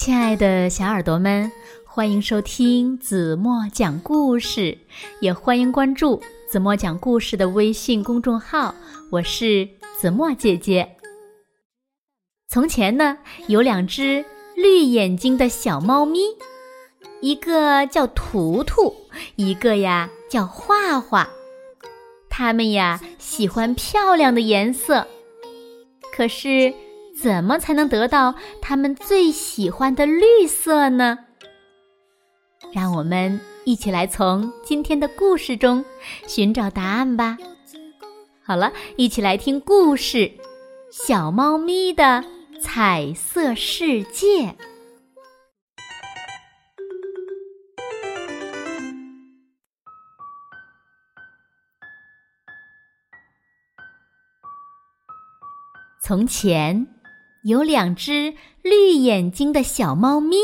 [0.00, 1.52] 亲爱的小耳朵们，
[1.84, 4.78] 欢迎收听子墨讲故事，
[5.20, 8.74] 也欢迎关注子墨讲故事的微信公众号。
[9.10, 9.68] 我是
[10.00, 10.96] 子墨姐姐。
[12.48, 14.24] 从前呢，有两只
[14.56, 16.20] 绿眼睛的小猫咪，
[17.20, 18.96] 一个叫图图，
[19.36, 21.28] 一个呀叫画画。
[22.30, 25.06] 它们呀喜欢漂亮的颜色，
[26.16, 26.72] 可是。
[27.22, 31.18] 怎么才能得到他们最喜欢的绿色呢？
[32.72, 35.84] 让我们一起来从今天的故事中
[36.26, 37.36] 寻找答案吧。
[38.42, 40.18] 好了，一起来听故事
[40.90, 42.24] 《小猫咪的
[42.62, 44.46] 彩色世界》。
[56.02, 56.99] 从前。
[57.42, 60.36] 有两只绿眼睛的小猫咪，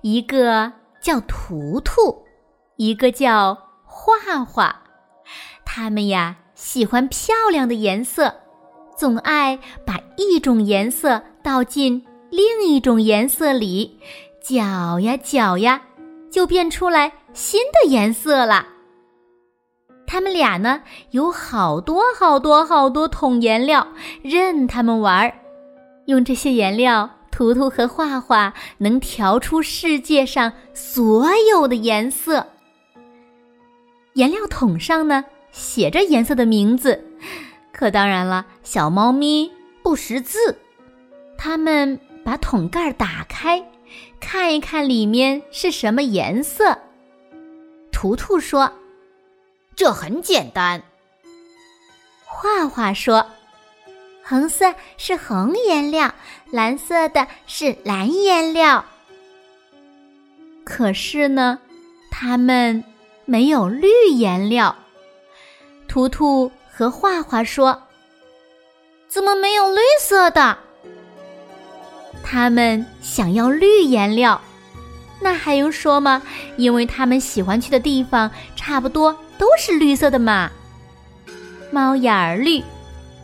[0.00, 2.24] 一个叫图图，
[2.76, 4.84] 一个叫画画。
[5.66, 8.34] 它们呀喜欢漂亮的颜色，
[8.96, 14.00] 总爱把一种颜色倒进另一种颜色里，
[14.42, 15.82] 搅呀搅呀，
[16.30, 18.66] 就变出来新的颜色了。
[20.06, 23.86] 他们俩呢有好多好多好多桶颜料，
[24.22, 25.34] 任他们玩儿。
[26.08, 32.46] 用这些颜料，图图和画画能调出世界上所有的颜色。
[34.14, 37.04] 颜料桶上呢写着颜色的名字，
[37.72, 40.58] 可当然了，小猫咪不识字。
[41.36, 43.62] 他们把桶盖打开，
[44.18, 46.78] 看一看里面是什么颜色。
[47.92, 48.72] 图图说
[49.76, 50.82] ：“这很简单。”
[52.24, 53.26] 画画说。
[54.28, 56.12] 红色是红颜料，
[56.50, 58.84] 蓝色的是蓝颜料。
[60.64, 61.58] 可是呢，
[62.10, 62.84] 它们
[63.24, 64.76] 没有绿颜料。
[65.88, 67.84] 图图和画画说
[69.08, 70.58] ：“怎么没有绿色的？”
[72.22, 74.38] 他们想要绿颜料，
[75.20, 76.22] 那还用说吗？
[76.58, 80.50] 因为他们喜欢去的地方差不多都是绿色的嘛。
[81.70, 82.62] 猫眼儿绿。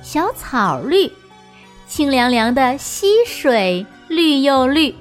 [0.04, 1.10] 小草绿，
[1.88, 4.94] 清凉凉的溪水绿又绿。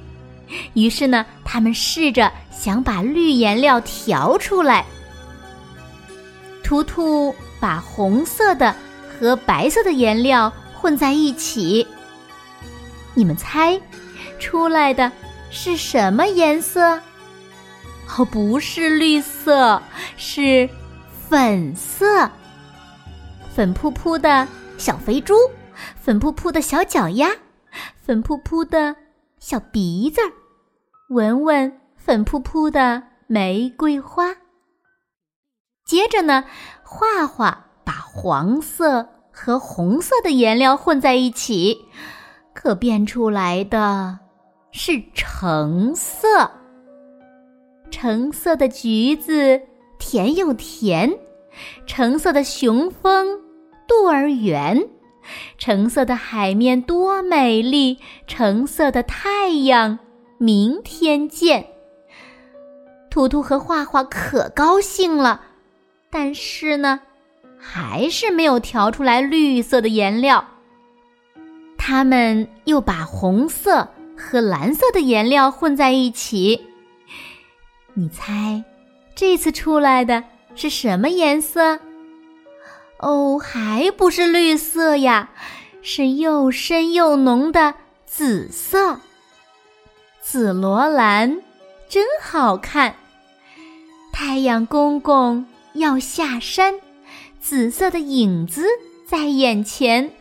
[0.73, 4.85] 于是呢，他们试着想把绿颜料调出来。
[6.63, 8.73] 图图把红色的
[9.09, 11.85] 和白色的颜料混在一起，
[13.13, 13.77] 你们猜，
[14.39, 15.11] 出来的
[15.51, 16.97] 是什么颜色？
[18.17, 19.81] 哦，不是绿色，
[20.15, 20.69] 是
[21.27, 22.29] 粉色，
[23.53, 24.47] 粉扑扑的。
[24.77, 25.33] 小肥猪，
[25.95, 27.29] 粉扑扑的小脚丫，
[27.95, 28.95] 粉扑扑的
[29.39, 30.31] 小鼻子儿，
[31.09, 34.35] 闻闻粉扑扑的玫瑰花。
[35.85, 36.45] 接着呢，
[36.83, 41.85] 画画把黄色和红色的颜料混在一起，
[42.53, 44.19] 可变出来的
[44.71, 46.51] 是橙色。
[47.89, 49.61] 橙色的橘子
[49.99, 51.17] 甜又甜，
[51.85, 53.39] 橙色的雄蜂。
[53.89, 54.89] 幼儿园，
[55.57, 59.97] 橙色的海面多美丽，橙色的太阳，
[60.37, 61.67] 明天见。
[63.09, 65.39] 图图和画画可高兴了，
[66.09, 66.99] 但是呢，
[67.57, 70.45] 还是没有调出来绿色的颜料。
[71.77, 76.59] 他们又把红色和蓝色的颜料混在一起，
[77.93, 78.61] 你猜，
[79.15, 80.21] 这次出来的
[80.55, 81.79] 是什么颜色？
[83.03, 85.29] 哦，还不是绿色呀，
[85.81, 87.73] 是又深又浓的
[88.05, 89.01] 紫色。
[90.21, 91.41] 紫罗兰
[91.89, 92.95] 真好看。
[94.13, 96.79] 太阳公公要下山，
[97.41, 98.65] 紫色的影子
[99.05, 100.13] 在眼前。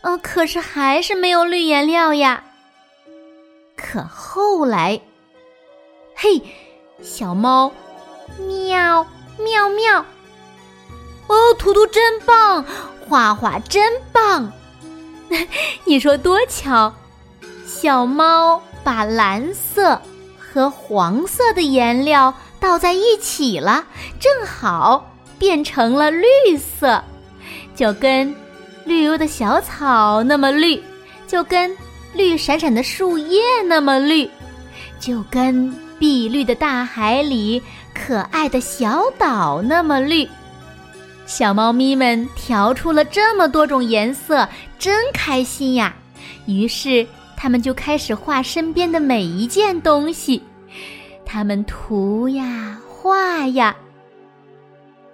[0.00, 2.42] 呃，可是还是没有绿颜料呀。
[3.76, 5.02] 可后来，
[6.14, 6.40] 嘿，
[7.02, 7.70] 小猫，
[8.38, 9.06] 喵
[9.38, 10.06] 喵喵。
[11.28, 12.64] 哦，图图真棒，
[13.06, 14.50] 画画真棒，
[15.84, 16.92] 你说多巧！
[17.66, 20.00] 小猫把蓝色
[20.36, 23.84] 和黄色的颜料倒在一起了，
[24.18, 25.06] 正好
[25.38, 26.24] 变成了绿
[26.58, 27.02] 色，
[27.76, 28.34] 就跟
[28.84, 30.82] 绿油的小草那么绿，
[31.26, 31.76] 就跟
[32.14, 34.28] 绿闪闪的树叶那么绿，
[34.98, 37.62] 就跟碧绿的大海里
[37.94, 40.28] 可爱的小岛那么绿。
[41.28, 44.48] 小猫咪们调出了这么多种颜色，
[44.78, 45.94] 真开心呀！
[46.46, 50.42] 于是他们就开始画身边的每一件东西。
[51.26, 53.76] 他们涂呀画呀，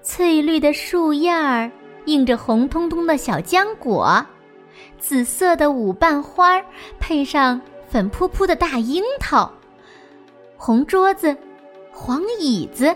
[0.05, 1.69] 翠绿的树叶儿
[2.05, 4.25] 映着红彤彤的小浆果，
[5.00, 6.62] 紫色的舞瓣花
[7.00, 9.52] 配上粉扑扑的大樱桃，
[10.56, 11.37] 红桌子，
[11.90, 12.94] 黄椅子，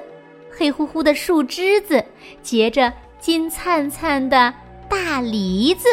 [0.48, 2.02] 黑乎乎的树枝子
[2.44, 4.52] 结着金灿灿的
[4.88, 5.88] 大梨子。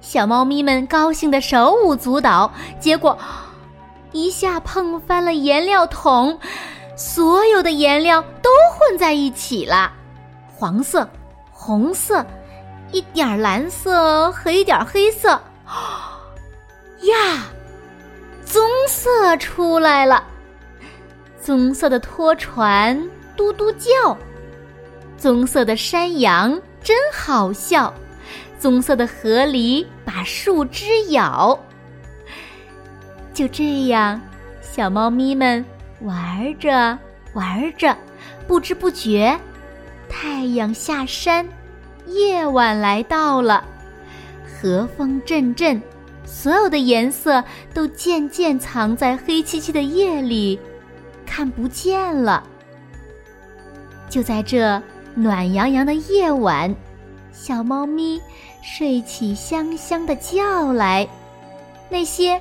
[0.00, 3.18] 小猫咪们高兴的手舞足蹈，结果
[4.12, 6.38] 一下碰翻了颜料桶，
[6.96, 9.92] 所有的颜料都混在一起了，
[10.56, 11.08] 黄色、
[11.50, 12.24] 红色，
[12.90, 15.28] 一点蓝色和一点黑色，
[17.02, 17.44] 呀，
[18.46, 20.24] 棕色出来了！
[21.40, 22.98] 棕色的拖船
[23.36, 24.16] 嘟嘟叫，
[25.18, 27.92] 棕色的山羊真好笑。
[28.58, 31.56] 棕色的河狸把树枝咬，
[33.32, 34.20] 就这样，
[34.60, 35.64] 小猫咪们
[36.00, 36.98] 玩着
[37.34, 37.96] 玩着，
[38.48, 39.38] 不知不觉，
[40.08, 41.46] 太阳下山，
[42.06, 43.62] 夜晚来到了，
[44.44, 45.80] 和风阵阵，
[46.24, 50.58] 所有的颜色都渐渐藏在黑漆漆的夜里，
[51.24, 52.42] 看不见了。
[54.10, 54.82] 就在这
[55.18, 56.74] 暖洋洋的夜晚。
[57.32, 58.20] 小猫咪
[58.62, 61.08] 睡起香香的觉来，
[61.88, 62.40] 那些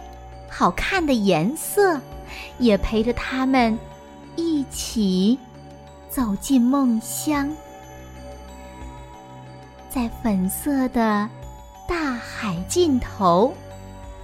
[0.50, 2.00] 好看的颜色
[2.57, 3.77] 也陪着它们
[4.35, 5.38] 一起
[6.09, 7.50] 走进梦乡。
[9.89, 11.30] 在粉色的
[11.88, 13.53] 大海尽头，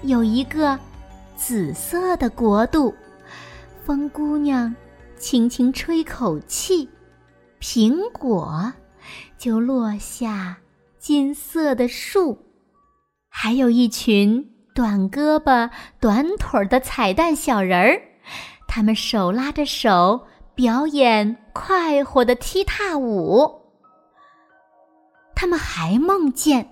[0.02, 0.78] 有一个
[1.36, 2.94] 紫色的国度。
[3.86, 4.74] 风姑娘
[5.20, 6.88] 轻轻吹口气，
[7.64, 8.74] 苹果
[9.38, 10.58] 就落下。
[11.00, 12.38] 金色的树，
[13.30, 15.70] 还有一群短胳膊、
[16.00, 18.02] 短腿的彩蛋小人儿，
[18.68, 23.62] 他们手拉着手表演快活的踢踏舞。
[25.34, 26.70] 他们还梦见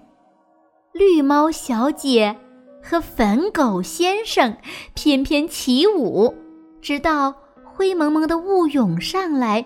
[0.91, 2.37] 绿猫小姐
[2.83, 4.57] 和粉狗先生
[4.93, 6.35] 翩翩起舞，
[6.81, 7.35] 直到
[7.65, 9.65] 灰蒙蒙的雾涌上来，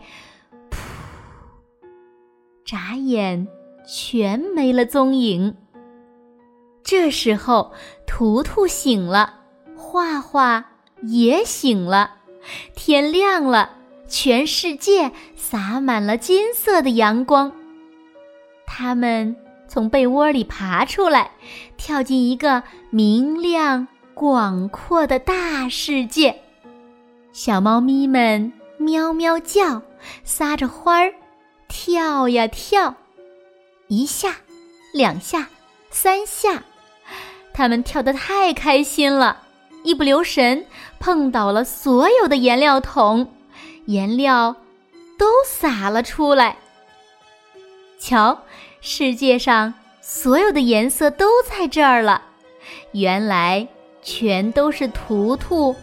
[2.66, 3.48] 眨眼。
[3.88, 5.56] 全没了踪影。
[6.84, 7.72] 这时候，
[8.08, 9.42] 图图醒了，
[9.76, 10.66] 画画
[11.04, 12.16] 也醒了。
[12.76, 13.70] 天亮了，
[14.08, 17.52] 全世界洒满了金色的阳光。
[18.66, 19.36] 他们
[19.68, 21.30] 从被窝里爬出来，
[21.78, 26.42] 跳进一个明亮广阔的大世界。
[27.32, 29.80] 小猫咪们喵喵叫，
[30.24, 31.14] 撒着欢儿，
[31.68, 32.96] 跳呀跳。
[33.88, 34.38] 一下，
[34.94, 35.50] 两下，
[35.92, 36.64] 三下，
[37.54, 39.44] 他们跳得太开心了，
[39.84, 40.66] 一不留神
[41.00, 43.32] 碰倒了所有的颜料桶，
[43.86, 44.56] 颜料
[45.18, 46.58] 都洒了出来。
[48.00, 48.42] 瞧，
[48.82, 52.22] 世界上所有的颜色都在这儿了，
[52.92, 53.68] 原来
[54.02, 55.76] 全都是图图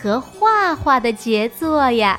[0.00, 2.18] 和画画的杰作呀。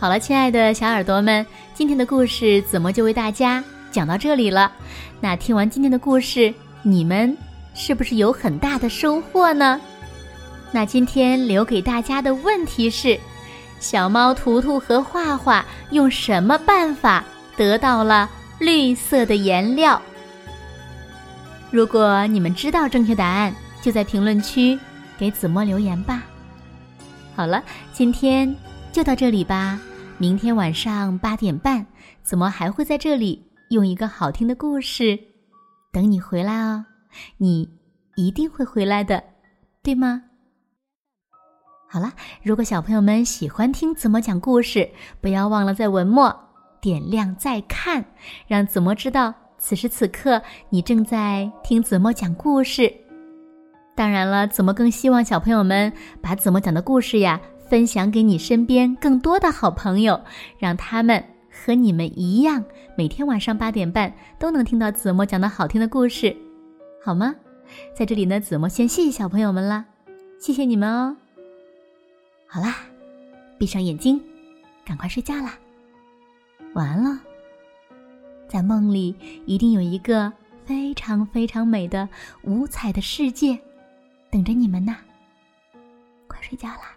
[0.00, 4.72] 好了，亲爱的小耳朵们，今天的故事子墨就为大家讲到这里了。
[5.20, 7.36] 那听完今天的故事，你们
[7.74, 9.78] 是不是有很大的收获呢？
[10.72, 13.20] 那今天留给大家的问题是：
[13.78, 17.22] 小猫图图和画画用什么办法
[17.54, 18.26] 得到了
[18.58, 20.00] 绿色的颜料？
[21.70, 24.78] 如果你们知道正确答案，就在评论区
[25.18, 26.22] 给子墨留言吧。
[27.36, 28.56] 好了，今天
[28.90, 29.78] 就到这里吧。
[30.20, 31.86] 明天晚上八点半，
[32.22, 35.18] 子墨还会在这里用一个好听的故事
[35.90, 36.84] 等你回来哦。
[37.38, 37.66] 你
[38.16, 39.24] 一定会回来的，
[39.82, 40.22] 对吗？
[41.88, 42.12] 好了，
[42.42, 44.90] 如果小朋友们喜欢听子墨讲故事，
[45.22, 46.38] 不要忘了在文末
[46.82, 48.04] 点亮再看，
[48.46, 52.92] 让子墨知道此时此刻你正在听子墨讲故事。
[53.96, 57.40] 当然了，子墨更希望小朋友们把子墨讲的故事呀。
[57.70, 60.20] 分享给你身边更多的好朋友，
[60.58, 62.64] 让他们和你们一样，
[62.96, 66.36] 每天晚上八点半都能听到子墨讲的好听的故事，
[67.00, 67.32] 好吗？
[67.94, 69.84] 在这里呢，子墨先谢谢小朋友们啦，
[70.40, 71.16] 谢谢你们哦。
[72.48, 72.74] 好啦，
[73.56, 74.20] 闭上眼睛，
[74.84, 75.54] 赶快睡觉啦，
[76.74, 77.20] 晚安了。
[78.48, 79.14] 在梦里
[79.46, 80.32] 一定有一个
[80.64, 82.08] 非常非常美的
[82.42, 83.56] 五彩的世界
[84.28, 84.96] 等着你们呢，
[86.26, 86.96] 快睡觉啦。